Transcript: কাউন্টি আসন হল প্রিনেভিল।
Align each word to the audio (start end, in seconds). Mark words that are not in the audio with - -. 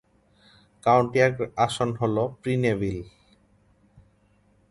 কাউন্টি 0.83 1.19
আসন 1.57 1.89
হল 2.01 2.15
প্রিনেভিল। 2.41 2.97